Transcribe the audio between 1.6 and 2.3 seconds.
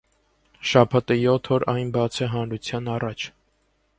այն բաց